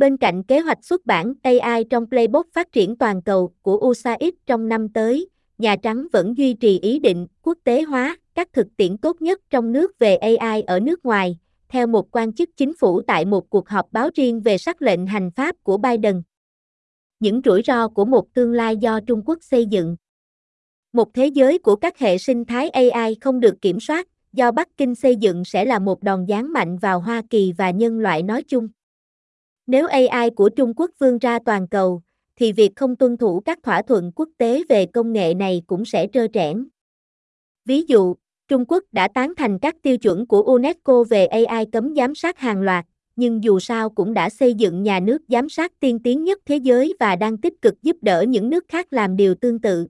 Bên 0.00 0.16
cạnh 0.16 0.42
kế 0.42 0.60
hoạch 0.60 0.84
xuất 0.84 1.06
bản 1.06 1.34
AI 1.42 1.84
trong 1.84 2.06
Playbook 2.08 2.46
phát 2.52 2.72
triển 2.72 2.96
toàn 2.96 3.22
cầu 3.22 3.52
của 3.62 3.76
USAID 3.76 4.34
trong 4.46 4.68
năm 4.68 4.88
tới, 4.88 5.28
Nhà 5.58 5.76
Trắng 5.76 6.06
vẫn 6.12 6.36
duy 6.36 6.54
trì 6.54 6.78
ý 6.80 6.98
định 6.98 7.26
quốc 7.42 7.58
tế 7.64 7.82
hóa 7.82 8.16
các 8.34 8.52
thực 8.52 8.66
tiễn 8.76 8.98
tốt 8.98 9.22
nhất 9.22 9.40
trong 9.50 9.72
nước 9.72 9.98
về 9.98 10.16
AI 10.16 10.62
ở 10.62 10.80
nước 10.80 11.04
ngoài, 11.04 11.38
theo 11.68 11.86
một 11.86 12.16
quan 12.16 12.32
chức 12.32 12.50
chính 12.56 12.72
phủ 12.80 13.02
tại 13.02 13.24
một 13.24 13.50
cuộc 13.50 13.68
họp 13.68 13.92
báo 13.92 14.10
riêng 14.14 14.40
về 14.40 14.58
sắc 14.58 14.82
lệnh 14.82 15.06
hành 15.06 15.30
pháp 15.30 15.56
của 15.62 15.76
Biden. 15.76 16.22
Những 17.20 17.40
rủi 17.44 17.62
ro 17.66 17.88
của 17.88 18.04
một 18.04 18.34
tương 18.34 18.52
lai 18.52 18.76
do 18.76 19.00
Trung 19.00 19.22
Quốc 19.26 19.38
xây 19.42 19.66
dựng. 19.66 19.96
Một 20.92 21.14
thế 21.14 21.26
giới 21.26 21.58
của 21.58 21.76
các 21.76 21.98
hệ 21.98 22.18
sinh 22.18 22.44
thái 22.44 22.70
AI 22.70 23.16
không 23.20 23.40
được 23.40 23.62
kiểm 23.62 23.80
soát, 23.80 24.08
do 24.32 24.50
Bắc 24.50 24.76
Kinh 24.76 24.94
xây 24.94 25.16
dựng 25.16 25.44
sẽ 25.44 25.64
là 25.64 25.78
một 25.78 26.02
đòn 26.02 26.26
giáng 26.28 26.52
mạnh 26.52 26.78
vào 26.78 27.00
Hoa 27.00 27.22
Kỳ 27.30 27.52
và 27.52 27.70
nhân 27.70 27.98
loại 27.98 28.22
nói 28.22 28.42
chung. 28.42 28.68
Nếu 29.66 29.86
AI 29.86 30.30
của 30.30 30.48
Trung 30.48 30.72
Quốc 30.76 30.90
vươn 30.98 31.18
ra 31.18 31.38
toàn 31.44 31.68
cầu, 31.68 32.02
thì 32.36 32.52
việc 32.52 32.72
không 32.76 32.96
tuân 32.96 33.16
thủ 33.16 33.40
các 33.40 33.58
thỏa 33.62 33.82
thuận 33.82 34.12
quốc 34.14 34.28
tế 34.38 34.62
về 34.68 34.86
công 34.86 35.12
nghệ 35.12 35.34
này 35.34 35.62
cũng 35.66 35.84
sẽ 35.84 36.06
trơ 36.12 36.26
trẽn. 36.32 36.68
Ví 37.64 37.82
dụ, 37.82 38.14
Trung 38.48 38.64
Quốc 38.68 38.84
đã 38.92 39.08
tán 39.14 39.34
thành 39.36 39.58
các 39.58 39.76
tiêu 39.82 39.96
chuẩn 39.96 40.26
của 40.26 40.42
UNESCO 40.42 41.04
về 41.04 41.26
AI 41.26 41.66
cấm 41.72 41.94
giám 41.94 42.14
sát 42.14 42.38
hàng 42.38 42.62
loạt, 42.62 42.86
nhưng 43.16 43.44
dù 43.44 43.58
sao 43.58 43.90
cũng 43.90 44.14
đã 44.14 44.30
xây 44.30 44.54
dựng 44.54 44.82
nhà 44.82 45.00
nước 45.00 45.22
giám 45.28 45.48
sát 45.48 45.72
tiên 45.80 45.98
tiến 45.98 46.24
nhất 46.24 46.38
thế 46.46 46.56
giới 46.56 46.94
và 47.00 47.16
đang 47.16 47.38
tích 47.38 47.62
cực 47.62 47.82
giúp 47.82 47.96
đỡ 48.02 48.22
những 48.28 48.50
nước 48.50 48.64
khác 48.68 48.86
làm 48.90 49.16
điều 49.16 49.34
tương 49.34 49.60
tự. 49.60 49.86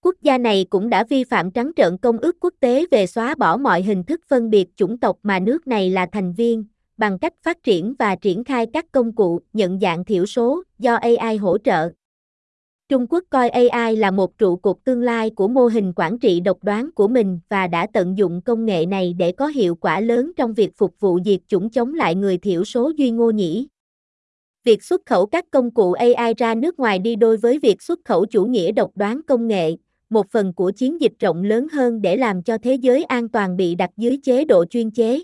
Quốc 0.00 0.14
gia 0.22 0.38
này 0.38 0.66
cũng 0.70 0.88
đã 0.88 1.04
vi 1.04 1.24
phạm 1.24 1.50
trắng 1.50 1.70
trợn 1.76 1.98
công 1.98 2.18
ước 2.18 2.36
quốc 2.40 2.54
tế 2.60 2.86
về 2.90 3.06
xóa 3.06 3.34
bỏ 3.34 3.56
mọi 3.56 3.82
hình 3.82 4.04
thức 4.04 4.20
phân 4.28 4.50
biệt 4.50 4.68
chủng 4.76 4.98
tộc 4.98 5.18
mà 5.22 5.38
nước 5.38 5.66
này 5.66 5.90
là 5.90 6.06
thành 6.12 6.32
viên, 6.32 6.64
bằng 6.98 7.18
cách 7.18 7.34
phát 7.42 7.62
triển 7.62 7.94
và 7.98 8.16
triển 8.16 8.44
khai 8.44 8.66
các 8.72 8.86
công 8.92 9.14
cụ 9.14 9.40
nhận 9.52 9.80
dạng 9.80 10.04
thiểu 10.04 10.26
số 10.26 10.62
do 10.78 10.94
AI 10.94 11.36
hỗ 11.36 11.58
trợ. 11.58 11.90
Trung 12.88 13.06
Quốc 13.10 13.24
coi 13.30 13.48
AI 13.48 13.96
là 13.96 14.10
một 14.10 14.38
trụ 14.38 14.56
cột 14.56 14.76
tương 14.84 15.02
lai 15.02 15.30
của 15.30 15.48
mô 15.48 15.66
hình 15.66 15.92
quản 15.96 16.18
trị 16.18 16.40
độc 16.40 16.64
đoán 16.64 16.90
của 16.92 17.08
mình 17.08 17.40
và 17.48 17.66
đã 17.66 17.86
tận 17.92 18.18
dụng 18.18 18.42
công 18.42 18.66
nghệ 18.66 18.86
này 18.86 19.14
để 19.18 19.32
có 19.32 19.46
hiệu 19.46 19.74
quả 19.74 20.00
lớn 20.00 20.32
trong 20.36 20.54
việc 20.54 20.70
phục 20.76 21.00
vụ 21.00 21.18
diệt 21.24 21.40
chủng 21.48 21.70
chống 21.70 21.94
lại 21.94 22.14
người 22.14 22.38
thiểu 22.38 22.64
số 22.64 22.92
Duy 22.96 23.10
Ngô 23.10 23.30
Nhĩ. 23.30 23.68
Việc 24.64 24.82
xuất 24.84 25.06
khẩu 25.06 25.26
các 25.26 25.44
công 25.50 25.70
cụ 25.70 25.92
AI 25.92 26.34
ra 26.34 26.54
nước 26.54 26.78
ngoài 26.78 26.98
đi 26.98 27.16
đôi 27.16 27.36
với 27.36 27.58
việc 27.58 27.82
xuất 27.82 27.98
khẩu 28.04 28.26
chủ 28.26 28.44
nghĩa 28.44 28.72
độc 28.72 28.90
đoán 28.94 29.20
công 29.26 29.48
nghệ, 29.48 29.76
một 30.10 30.26
phần 30.30 30.52
của 30.52 30.70
chiến 30.70 31.00
dịch 31.00 31.12
rộng 31.20 31.42
lớn 31.42 31.66
hơn 31.72 32.02
để 32.02 32.16
làm 32.16 32.42
cho 32.42 32.58
thế 32.58 32.74
giới 32.74 33.04
an 33.04 33.28
toàn 33.28 33.56
bị 33.56 33.74
đặt 33.74 33.90
dưới 33.96 34.18
chế 34.22 34.44
độ 34.44 34.64
chuyên 34.64 34.90
chế. 34.90 35.20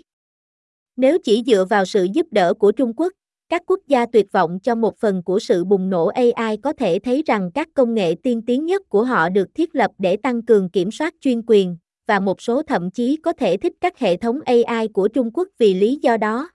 Nếu 0.97 1.17
chỉ 1.23 1.43
dựa 1.45 1.65
vào 1.69 1.85
sự 1.85 2.07
giúp 2.13 2.27
đỡ 2.31 2.53
của 2.53 2.71
Trung 2.71 2.93
Quốc, 2.97 3.13
các 3.49 3.63
quốc 3.65 3.79
gia 3.87 4.05
tuyệt 4.05 4.31
vọng 4.31 4.59
cho 4.63 4.75
một 4.75 4.97
phần 4.97 5.23
của 5.23 5.39
sự 5.39 5.63
bùng 5.63 5.89
nổ 5.89 6.05
AI 6.07 6.57
có 6.57 6.73
thể 6.73 6.99
thấy 6.99 7.23
rằng 7.25 7.51
các 7.53 7.69
công 7.73 7.93
nghệ 7.93 8.15
tiên 8.23 8.41
tiến 8.41 8.65
nhất 8.65 8.89
của 8.89 9.03
họ 9.03 9.29
được 9.29 9.55
thiết 9.55 9.75
lập 9.75 9.91
để 9.97 10.17
tăng 10.17 10.41
cường 10.41 10.69
kiểm 10.69 10.91
soát 10.91 11.13
chuyên 11.21 11.41
quyền, 11.47 11.77
và 12.07 12.19
một 12.19 12.41
số 12.41 12.63
thậm 12.63 12.91
chí 12.91 13.17
có 13.23 13.33
thể 13.33 13.57
thích 13.57 13.73
các 13.81 13.99
hệ 13.99 14.17
thống 14.17 14.39
AI 14.45 14.87
của 14.87 15.07
Trung 15.07 15.31
Quốc 15.33 15.47
vì 15.57 15.73
lý 15.73 15.99
do 16.01 16.17
đó. 16.17 16.49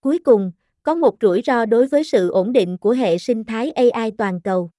Cuối 0.00 0.18
cùng, 0.18 0.52
có 0.82 0.94
một 0.94 1.14
rủi 1.20 1.42
ro 1.46 1.66
đối 1.66 1.86
với 1.86 2.04
sự 2.04 2.30
ổn 2.30 2.52
định 2.52 2.78
của 2.78 2.90
hệ 2.90 3.18
sinh 3.18 3.44
thái 3.44 3.70
AI 3.70 4.10
toàn 4.18 4.40
cầu. 4.40 4.70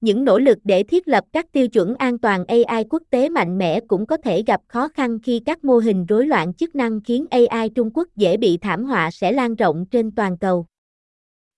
Những 0.00 0.24
nỗ 0.24 0.38
lực 0.38 0.58
để 0.64 0.82
thiết 0.82 1.08
lập 1.08 1.24
các 1.32 1.52
tiêu 1.52 1.68
chuẩn 1.68 1.94
an 1.94 2.18
toàn 2.18 2.44
AI 2.46 2.84
quốc 2.90 3.02
tế 3.10 3.28
mạnh 3.28 3.58
mẽ 3.58 3.80
cũng 3.88 4.06
có 4.06 4.16
thể 4.16 4.42
gặp 4.46 4.60
khó 4.68 4.88
khăn 4.88 5.18
khi 5.22 5.40
các 5.46 5.64
mô 5.64 5.78
hình 5.78 6.06
rối 6.06 6.26
loạn 6.26 6.54
chức 6.54 6.74
năng 6.74 7.00
khiến 7.00 7.26
AI 7.30 7.68
Trung 7.68 7.90
Quốc 7.94 8.08
dễ 8.16 8.36
bị 8.36 8.56
thảm 8.56 8.84
họa 8.84 9.10
sẽ 9.10 9.32
lan 9.32 9.54
rộng 9.54 9.86
trên 9.90 10.10
toàn 10.10 10.38
cầu. 10.38 10.66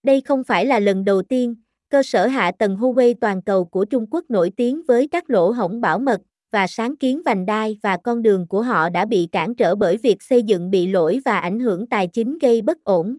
Đây 0.03 0.21
không 0.21 0.45
phải 0.45 0.67
là 0.67 0.79
lần 0.79 1.05
đầu 1.05 1.23
tiên, 1.23 1.55
cơ 1.91 2.03
sở 2.03 2.27
hạ 2.27 2.53
tầng 2.59 2.77
Huawei 2.77 3.15
toàn 3.21 3.43
cầu 3.43 3.65
của 3.65 3.85
Trung 3.85 4.07
Quốc 4.11 4.25
nổi 4.29 4.51
tiếng 4.57 4.83
với 4.89 5.09
các 5.09 5.31
lỗ 5.31 5.51
hổng 5.51 5.81
bảo 5.81 5.99
mật 5.99 6.21
và 6.53 6.67
sáng 6.67 6.97
kiến 6.97 7.23
vành 7.25 7.47
đai 7.47 7.79
và 7.83 7.97
con 8.05 8.23
đường 8.23 8.47
của 8.47 8.63
họ 8.63 8.89
đã 8.89 9.05
bị 9.05 9.29
cản 9.33 9.55
trở 9.55 9.75
bởi 9.75 9.97
việc 9.97 10.23
xây 10.23 10.43
dựng 10.43 10.71
bị 10.71 10.87
lỗi 10.87 11.21
và 11.25 11.39
ảnh 11.39 11.61
hưởng 11.61 11.87
tài 11.87 12.07
chính 12.07 12.39
gây 12.39 12.63
bất 12.63 12.85
ổn. 12.85 13.17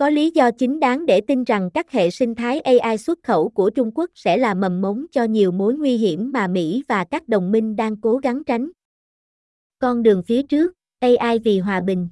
Có 0.00 0.10
lý 0.10 0.30
do 0.30 0.50
chính 0.50 0.80
đáng 0.80 1.06
để 1.06 1.20
tin 1.20 1.44
rằng 1.44 1.70
các 1.74 1.90
hệ 1.90 2.10
sinh 2.10 2.34
thái 2.34 2.60
AI 2.60 2.98
xuất 2.98 3.18
khẩu 3.22 3.48
của 3.48 3.70
Trung 3.70 3.90
Quốc 3.94 4.10
sẽ 4.14 4.36
là 4.36 4.54
mầm 4.54 4.80
mống 4.80 5.06
cho 5.12 5.24
nhiều 5.24 5.52
mối 5.52 5.74
nguy 5.74 5.96
hiểm 5.96 6.30
mà 6.32 6.46
Mỹ 6.46 6.84
và 6.88 7.04
các 7.04 7.28
đồng 7.28 7.52
minh 7.52 7.76
đang 7.76 8.00
cố 8.00 8.16
gắng 8.16 8.44
tránh. 8.44 8.70
Con 9.78 10.02
đường 10.02 10.22
phía 10.26 10.42
trước, 10.42 10.72
AI 11.00 11.38
vì 11.38 11.58
hòa 11.58 11.80
bình. 11.80 12.08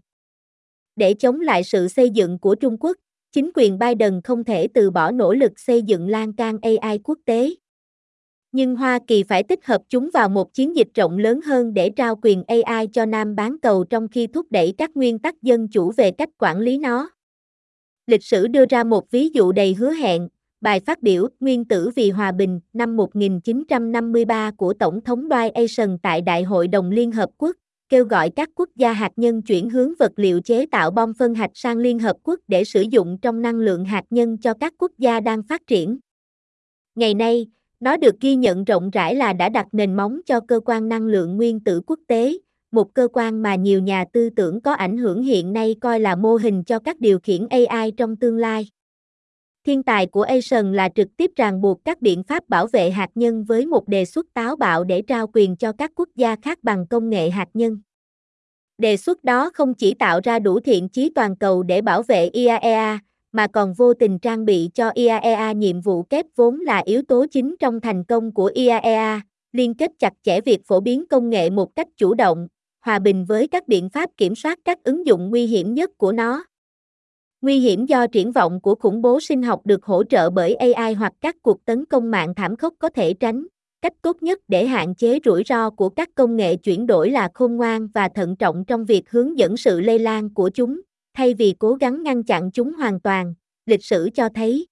Để 0.97 1.15
chống 1.15 1.41
lại 1.41 1.65
sự 1.65 1.89
xây 1.89 2.11
dựng 2.11 2.39
của 2.39 2.55
Trung 2.55 2.77
Quốc, 2.81 2.97
chính 3.33 3.51
quyền 3.55 3.79
Biden 3.79 4.21
không 4.25 4.45
thể 4.45 4.69
từ 4.75 4.91
bỏ 4.91 5.11
nỗ 5.11 5.33
lực 5.33 5.53
xây 5.61 5.83
dựng 5.83 6.09
lan 6.09 6.33
can 6.33 6.59
AI 6.63 6.99
quốc 6.99 7.19
tế. 7.25 7.51
Nhưng 8.53 8.77
Hoa 8.77 8.99
Kỳ 9.07 9.23
phải 9.23 9.43
tích 9.43 9.67
hợp 9.67 9.83
chúng 9.89 10.11
vào 10.15 10.29
một 10.29 10.55
chiến 10.55 10.77
dịch 10.77 10.89
rộng 10.95 11.19
lớn 11.19 11.41
hơn 11.41 11.75
để 11.75 11.91
trao 11.91 12.17
quyền 12.23 12.45
AI 12.47 12.87
cho 12.93 13.07
Nam 13.07 13.37
bán 13.37 13.59
cầu 13.59 13.85
trong 13.85 14.09
khi 14.09 14.27
thúc 14.27 14.47
đẩy 14.51 14.75
các 14.79 14.91
nguyên 14.95 15.19
tắc 15.19 15.43
dân 15.43 15.69
chủ 15.69 15.93
về 15.97 16.11
cách 16.11 16.31
quản 16.39 16.59
lý 16.59 16.79
nó. 16.79 17.11
Lịch 18.09 18.25
sử 18.25 18.47
đưa 18.47 18.65
ra 18.71 18.85
một 18.85 19.11
ví 19.11 19.29
dụ 19.29 19.53
đầy 19.53 19.75
hứa 19.75 19.91
hẹn, 19.91 20.29
bài 20.61 20.81
phát 20.81 21.03
biểu 21.03 21.29
Nguyên 21.41 21.65
tử 21.65 21.91
vì 21.97 22.11
hòa 22.11 22.33
bình 22.33 22.61
năm 22.73 22.97
1953 22.97 24.51
của 24.57 24.75
Tổng 24.75 25.01
thống 25.01 25.29
Dwight 25.29 25.53
Eisenhower 25.53 25.99
tại 26.03 26.21
Đại 26.21 26.43
hội 26.43 26.69
đồng 26.69 26.91
Liên 26.91 27.13
Hợp 27.13 27.31
Quốc, 27.39 27.57
kêu 27.89 28.05
gọi 28.05 28.31
các 28.31 28.49
quốc 28.55 28.69
gia 28.77 28.93
hạt 28.93 29.13
nhân 29.17 29.43
chuyển 29.43 29.71
hướng 29.71 29.93
vật 29.99 30.13
liệu 30.17 30.41
chế 30.41 30.67
tạo 30.67 30.91
bom 30.91 31.15
phân 31.15 31.35
hạch 31.35 31.51
sang 31.55 31.79
Liên 31.79 31.99
Hợp 31.99 32.17
Quốc 32.23 32.41
để 32.49 32.65
sử 32.65 32.81
dụng 32.81 33.19
trong 33.23 33.43
năng 33.43 33.57
lượng 33.57 33.85
hạt 33.85 34.05
nhân 34.11 34.39
cho 34.39 34.55
các 34.55 34.75
quốc 34.79 34.93
gia 34.99 35.21
đang 35.21 35.43
phát 35.43 35.67
triển. 35.67 35.99
Ngày 36.95 37.15
nay, 37.15 37.47
nó 37.81 37.97
được 37.97 38.21
ghi 38.21 38.37
nhận 38.37 38.65
rộng 38.65 38.91
rãi 38.91 39.15
là 39.15 39.33
đã 39.33 39.49
đặt 39.49 39.67
nền 39.73 39.95
móng 39.95 40.21
cho 40.27 40.41
cơ 40.41 40.61
quan 40.65 40.89
năng 40.89 41.07
lượng 41.07 41.37
nguyên 41.37 41.61
tử 41.61 41.81
quốc 41.87 41.99
tế, 42.07 42.39
một 42.71 42.95
cơ 42.95 43.09
quan 43.13 43.43
mà 43.43 43.55
nhiều 43.55 43.81
nhà 43.81 44.05
tư 44.13 44.31
tưởng 44.31 44.61
có 44.61 44.73
ảnh 44.73 44.99
hưởng 44.99 45.23
hiện 45.23 45.53
nay 45.53 45.77
coi 45.81 46.01
là 46.01 46.17
mô 46.17 46.37
hình 46.37 46.65
cho 46.65 46.79
các 46.79 47.01
điều 47.01 47.19
khiển 47.19 47.47
AI 47.49 47.91
trong 47.91 48.17
tương 48.17 48.37
lai. 48.37 48.69
Thiên 49.67 49.83
tài 49.83 50.07
của 50.07 50.23
Asian 50.23 50.73
là 50.73 50.89
trực 50.89 51.09
tiếp 51.17 51.31
ràng 51.37 51.61
buộc 51.61 51.85
các 51.85 52.03
biện 52.03 52.23
pháp 52.23 52.49
bảo 52.49 52.67
vệ 52.67 52.91
hạt 52.91 53.11
nhân 53.15 53.45
với 53.45 53.67
một 53.67 53.89
đề 53.89 54.05
xuất 54.05 54.27
táo 54.35 54.57
bạo 54.57 54.85
để 54.85 55.03
trao 55.03 55.27
quyền 55.33 55.57
cho 55.57 55.73
các 55.73 55.93
quốc 55.95 56.09
gia 56.17 56.37
khác 56.37 56.59
bằng 56.63 56.87
công 56.87 57.11
nghệ 57.11 57.31
hạt 57.31 57.49
nhân. 57.55 57.81
Đề 58.79 58.97
xuất 58.97 59.25
đó 59.25 59.51
không 59.55 59.75
chỉ 59.75 59.95
tạo 59.95 60.21
ra 60.25 60.39
đủ 60.39 60.61
thiện 60.61 60.89
chí 60.89 61.11
toàn 61.15 61.37
cầu 61.37 61.63
để 61.63 61.83
bảo 61.83 62.03
vệ 62.03 62.27
IAEA, 62.27 62.99
mà 63.33 63.47
còn 63.47 63.75
vô 63.75 63.95
tình 63.95 64.19
trang 64.19 64.45
bị 64.45 64.71
cho 64.75 64.91
IAEA 64.95 65.53
nhiệm 65.53 65.81
vụ 65.81 66.03
kép 66.03 66.27
vốn 66.37 66.61
là 66.61 66.79
yếu 66.79 67.03
tố 67.03 67.27
chính 67.31 67.57
trong 67.61 67.81
thành 67.81 68.05
công 68.05 68.35
của 68.35 68.51
IAEA, 68.55 69.21
liên 69.53 69.75
kết 69.75 69.91
chặt 69.99 70.13
chẽ 70.23 70.41
việc 70.41 70.61
phổ 70.67 70.81
biến 70.81 71.07
công 71.07 71.31
nghệ 71.31 71.51
một 71.51 71.77
cách 71.77 71.89
chủ 71.97 72.15
động, 72.15 72.49
hòa 72.89 72.99
bình 72.99 73.25
với 73.25 73.49
các 73.49 73.69
biện 73.69 73.89
pháp 73.89 74.11
kiểm 74.17 74.35
soát 74.35 74.59
các 74.65 74.79
ứng 74.85 75.07
dụng 75.07 75.31
nguy 75.31 75.47
hiểm 75.47 75.75
nhất 75.75 75.91
của 75.99 76.13
nó. 76.13 76.45
Nguy 77.41 77.59
hiểm 77.59 77.87
do 77.87 78.07
triển 78.07 78.33
vọng 78.33 78.61
của 78.61 78.75
khủng 78.75 79.03
bố 79.03 79.21
sinh 79.21 79.43
học 79.43 79.61
được 79.65 79.85
hỗ 79.85 80.05
trợ 80.05 80.31
bởi 80.31 80.55
AI 80.55 80.95
hoặc 80.95 81.13
các 81.21 81.37
cuộc 81.43 81.65
tấn 81.65 81.85
công 81.85 82.11
mạng 82.11 82.35
thảm 82.35 82.57
khốc 82.57 82.75
có 82.79 82.89
thể 82.89 83.15
tránh. 83.15 83.47
Cách 83.83 83.93
tốt 84.03 84.23
nhất 84.23 84.39
để 84.49 84.67
hạn 84.67 84.95
chế 84.95 85.19
rủi 85.25 85.43
ro 85.47 85.71
của 85.71 85.89
các 85.89 86.09
công 86.15 86.37
nghệ 86.37 86.57
chuyển 86.57 86.87
đổi 86.87 87.11
là 87.11 87.29
khôn 87.35 87.57
ngoan 87.57 87.89
và 87.95 88.09
thận 88.09 88.37
trọng 88.37 88.65
trong 88.65 88.85
việc 88.85 89.11
hướng 89.11 89.39
dẫn 89.39 89.57
sự 89.57 89.81
lây 89.81 89.99
lan 89.99 90.35
của 90.35 90.51
chúng, 90.55 90.81
thay 91.15 91.35
vì 91.35 91.55
cố 91.59 91.75
gắng 91.75 92.03
ngăn 92.03 92.23
chặn 92.23 92.51
chúng 92.51 92.73
hoàn 92.73 93.01
toàn. 93.01 93.35
Lịch 93.67 93.85
sử 93.85 94.09
cho 94.15 94.29
thấy, 94.35 94.67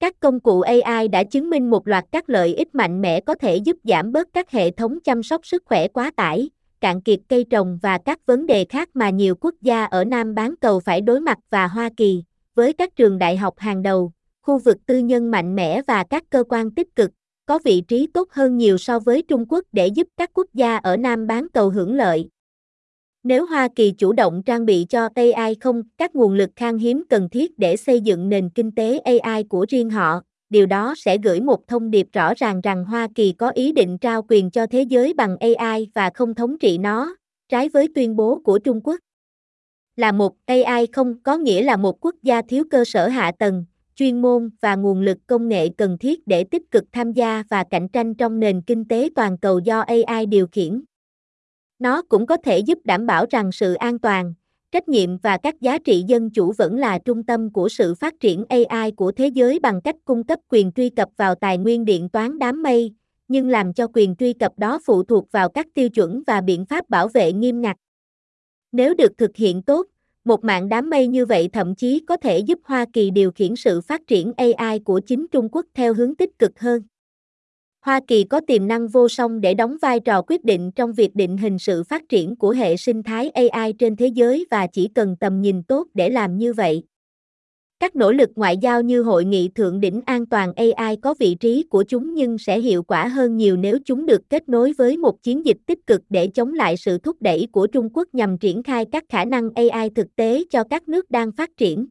các 0.00 0.20
công 0.20 0.40
cụ 0.40 0.60
AI 0.60 1.08
đã 1.08 1.24
chứng 1.24 1.50
minh 1.50 1.70
một 1.70 1.88
loạt 1.88 2.04
các 2.12 2.28
lợi 2.28 2.54
ích 2.54 2.74
mạnh 2.74 3.02
mẽ 3.02 3.20
có 3.20 3.34
thể 3.34 3.56
giúp 3.56 3.76
giảm 3.84 4.12
bớt 4.12 4.28
các 4.32 4.50
hệ 4.50 4.70
thống 4.70 4.98
chăm 5.00 5.22
sóc 5.22 5.46
sức 5.46 5.62
khỏe 5.66 5.88
quá 5.88 6.10
tải, 6.16 6.50
cạn 6.86 7.00
kiệt 7.00 7.20
cây 7.28 7.44
trồng 7.50 7.78
và 7.82 7.98
các 7.98 8.26
vấn 8.26 8.46
đề 8.46 8.64
khác 8.64 8.90
mà 8.94 9.10
nhiều 9.10 9.34
quốc 9.40 9.54
gia 9.60 9.84
ở 9.84 10.04
Nam 10.04 10.34
bán 10.34 10.54
cầu 10.60 10.80
phải 10.80 11.00
đối 11.00 11.20
mặt 11.20 11.38
và 11.50 11.66
Hoa 11.66 11.90
Kỳ, 11.96 12.22
với 12.54 12.72
các 12.72 12.96
trường 12.96 13.18
đại 13.18 13.36
học 13.36 13.58
hàng 13.58 13.82
đầu, 13.82 14.12
khu 14.42 14.58
vực 14.58 14.76
tư 14.86 14.98
nhân 14.98 15.30
mạnh 15.30 15.56
mẽ 15.56 15.82
và 15.86 16.04
các 16.04 16.24
cơ 16.30 16.44
quan 16.48 16.70
tích 16.70 16.96
cực, 16.96 17.10
có 17.46 17.58
vị 17.64 17.80
trí 17.80 18.06
tốt 18.14 18.28
hơn 18.32 18.56
nhiều 18.56 18.78
so 18.78 18.98
với 18.98 19.22
Trung 19.22 19.44
Quốc 19.48 19.64
để 19.72 19.86
giúp 19.86 20.08
các 20.16 20.30
quốc 20.34 20.46
gia 20.54 20.76
ở 20.76 20.96
Nam 20.96 21.26
bán 21.26 21.46
cầu 21.54 21.70
hưởng 21.70 21.94
lợi. 21.94 22.28
Nếu 23.22 23.46
Hoa 23.46 23.68
Kỳ 23.76 23.90
chủ 23.90 24.12
động 24.12 24.42
trang 24.42 24.66
bị 24.66 24.86
cho 24.88 25.08
AI 25.14 25.54
không 25.60 25.82
các 25.98 26.14
nguồn 26.16 26.34
lực 26.34 26.50
khan 26.56 26.78
hiếm 26.78 27.04
cần 27.10 27.28
thiết 27.28 27.58
để 27.58 27.76
xây 27.76 28.00
dựng 28.00 28.28
nền 28.28 28.50
kinh 28.50 28.72
tế 28.72 28.98
AI 28.98 29.42
của 29.44 29.66
riêng 29.68 29.90
họ, 29.90 30.20
điều 30.50 30.66
đó 30.66 30.94
sẽ 30.96 31.18
gửi 31.18 31.40
một 31.40 31.66
thông 31.68 31.90
điệp 31.90 32.06
rõ 32.12 32.34
ràng 32.34 32.60
rằng 32.60 32.84
Hoa 32.84 33.08
Kỳ 33.14 33.32
có 33.32 33.50
ý 33.50 33.72
định 33.72 33.98
trao 33.98 34.22
quyền 34.28 34.50
cho 34.50 34.66
thế 34.66 34.82
giới 34.82 35.14
bằng 35.14 35.36
AI 35.40 35.88
và 35.94 36.10
không 36.14 36.34
thống 36.34 36.58
trị 36.58 36.78
nó, 36.78 37.16
trái 37.48 37.68
với 37.68 37.88
tuyên 37.94 38.16
bố 38.16 38.40
của 38.44 38.58
Trung 38.58 38.80
Quốc. 38.84 39.00
Là 39.96 40.12
một 40.12 40.36
AI 40.46 40.86
không 40.92 41.22
có 41.22 41.36
nghĩa 41.36 41.62
là 41.62 41.76
một 41.76 42.04
quốc 42.04 42.14
gia 42.22 42.42
thiếu 42.42 42.64
cơ 42.70 42.84
sở 42.84 43.08
hạ 43.08 43.32
tầng, 43.38 43.64
chuyên 43.94 44.22
môn 44.22 44.50
và 44.60 44.76
nguồn 44.76 45.00
lực 45.00 45.18
công 45.26 45.48
nghệ 45.48 45.68
cần 45.68 45.98
thiết 45.98 46.26
để 46.26 46.44
tích 46.44 46.70
cực 46.70 46.84
tham 46.92 47.12
gia 47.12 47.42
và 47.50 47.64
cạnh 47.70 47.88
tranh 47.88 48.14
trong 48.14 48.40
nền 48.40 48.60
kinh 48.60 48.88
tế 48.88 49.08
toàn 49.14 49.38
cầu 49.38 49.58
do 49.58 49.80
AI 49.80 50.26
điều 50.26 50.46
khiển. 50.46 50.82
Nó 51.78 52.02
cũng 52.02 52.26
có 52.26 52.36
thể 52.36 52.58
giúp 52.58 52.78
đảm 52.84 53.06
bảo 53.06 53.26
rằng 53.30 53.52
sự 53.52 53.74
an 53.74 53.98
toàn, 53.98 54.34
trách 54.76 54.88
nhiệm 54.88 55.16
và 55.16 55.36
các 55.36 55.60
giá 55.60 55.78
trị 55.78 56.04
dân 56.06 56.30
chủ 56.30 56.52
vẫn 56.58 56.78
là 56.78 56.98
trung 56.98 57.22
tâm 57.22 57.52
của 57.52 57.68
sự 57.68 57.94
phát 57.94 58.14
triển 58.20 58.44
AI 58.48 58.90
của 58.90 59.12
thế 59.12 59.26
giới 59.26 59.58
bằng 59.58 59.80
cách 59.80 59.96
cung 60.04 60.24
cấp 60.24 60.38
quyền 60.48 60.72
truy 60.72 60.90
cập 60.90 61.08
vào 61.16 61.34
tài 61.34 61.58
nguyên 61.58 61.84
điện 61.84 62.08
toán 62.08 62.38
đám 62.38 62.62
mây, 62.62 62.92
nhưng 63.28 63.48
làm 63.48 63.72
cho 63.72 63.86
quyền 63.94 64.16
truy 64.16 64.32
cập 64.32 64.52
đó 64.58 64.78
phụ 64.86 65.02
thuộc 65.02 65.32
vào 65.32 65.48
các 65.48 65.66
tiêu 65.74 65.88
chuẩn 65.88 66.22
và 66.26 66.40
biện 66.40 66.64
pháp 66.64 66.90
bảo 66.90 67.08
vệ 67.08 67.32
nghiêm 67.32 67.60
ngặt. 67.60 67.76
Nếu 68.72 68.94
được 68.94 69.18
thực 69.18 69.36
hiện 69.36 69.62
tốt, 69.62 69.86
một 70.24 70.44
mạng 70.44 70.68
đám 70.68 70.90
mây 70.90 71.06
như 71.06 71.26
vậy 71.26 71.48
thậm 71.52 71.74
chí 71.74 72.00
có 72.08 72.16
thể 72.16 72.38
giúp 72.38 72.58
Hoa 72.64 72.84
Kỳ 72.92 73.10
điều 73.10 73.30
khiển 73.32 73.56
sự 73.56 73.80
phát 73.80 74.06
triển 74.06 74.32
AI 74.36 74.78
của 74.78 75.00
chính 75.00 75.26
Trung 75.28 75.48
Quốc 75.52 75.66
theo 75.74 75.94
hướng 75.94 76.14
tích 76.14 76.38
cực 76.38 76.60
hơn. 76.60 76.82
Hoa 77.86 78.00
Kỳ 78.06 78.24
có 78.24 78.40
tiềm 78.40 78.68
năng 78.68 78.88
vô 78.88 79.08
song 79.08 79.40
để 79.40 79.54
đóng 79.54 79.76
vai 79.82 80.00
trò 80.00 80.22
quyết 80.22 80.44
định 80.44 80.70
trong 80.72 80.92
việc 80.92 81.14
định 81.14 81.36
hình 81.36 81.58
sự 81.58 81.84
phát 81.84 82.08
triển 82.08 82.36
của 82.36 82.50
hệ 82.50 82.76
sinh 82.76 83.02
thái 83.02 83.30
AI 83.30 83.72
trên 83.72 83.96
thế 83.96 84.06
giới 84.06 84.46
và 84.50 84.66
chỉ 84.66 84.88
cần 84.94 85.16
tầm 85.20 85.40
nhìn 85.40 85.62
tốt 85.62 85.86
để 85.94 86.10
làm 86.10 86.38
như 86.38 86.52
vậy. 86.52 86.82
Các 87.80 87.96
nỗ 87.96 88.12
lực 88.12 88.30
ngoại 88.36 88.56
giao 88.56 88.82
như 88.82 89.02
hội 89.02 89.24
nghị 89.24 89.48
thượng 89.48 89.80
đỉnh 89.80 90.00
an 90.06 90.26
toàn 90.26 90.52
AI 90.54 90.96
có 90.96 91.14
vị 91.18 91.34
trí 91.34 91.62
của 91.62 91.84
chúng 91.88 92.14
nhưng 92.14 92.38
sẽ 92.38 92.60
hiệu 92.60 92.82
quả 92.82 93.08
hơn 93.08 93.36
nhiều 93.36 93.56
nếu 93.56 93.78
chúng 93.84 94.06
được 94.06 94.20
kết 94.30 94.48
nối 94.48 94.72
với 94.78 94.96
một 94.96 95.22
chiến 95.22 95.46
dịch 95.46 95.58
tích 95.66 95.86
cực 95.86 96.02
để 96.08 96.26
chống 96.26 96.54
lại 96.54 96.76
sự 96.76 96.98
thúc 96.98 97.16
đẩy 97.20 97.48
của 97.52 97.66
Trung 97.66 97.88
Quốc 97.94 98.08
nhằm 98.12 98.38
triển 98.38 98.62
khai 98.62 98.84
các 98.92 99.04
khả 99.08 99.24
năng 99.24 99.50
AI 99.54 99.90
thực 99.90 100.16
tế 100.16 100.44
cho 100.50 100.64
các 100.64 100.88
nước 100.88 101.10
đang 101.10 101.32
phát 101.32 101.50
triển. 101.56 101.86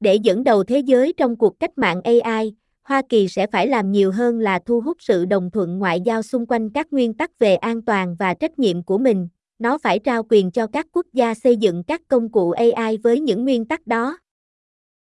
Để 0.00 0.14
dẫn 0.14 0.44
đầu 0.44 0.64
thế 0.64 0.78
giới 0.78 1.12
trong 1.12 1.36
cuộc 1.36 1.60
cách 1.60 1.78
mạng 1.78 2.00
AI, 2.04 2.54
Hoa 2.84 3.02
Kỳ 3.08 3.28
sẽ 3.28 3.46
phải 3.46 3.66
làm 3.66 3.92
nhiều 3.92 4.12
hơn 4.12 4.38
là 4.38 4.58
thu 4.66 4.80
hút 4.80 4.96
sự 5.00 5.24
đồng 5.24 5.50
thuận 5.50 5.78
ngoại 5.78 6.00
giao 6.00 6.22
xung 6.22 6.46
quanh 6.46 6.70
các 6.70 6.92
nguyên 6.92 7.14
tắc 7.14 7.38
về 7.38 7.56
an 7.56 7.82
toàn 7.82 8.16
và 8.18 8.34
trách 8.34 8.58
nhiệm 8.58 8.82
của 8.82 8.98
mình. 8.98 9.28
Nó 9.58 9.78
phải 9.78 9.98
trao 9.98 10.22
quyền 10.28 10.50
cho 10.50 10.66
các 10.66 10.86
quốc 10.92 11.06
gia 11.12 11.34
xây 11.34 11.56
dựng 11.56 11.84
các 11.84 12.00
công 12.08 12.32
cụ 12.32 12.50
AI 12.50 12.96
với 12.96 13.20
những 13.20 13.44
nguyên 13.44 13.64
tắc 13.64 13.86
đó. 13.86 14.18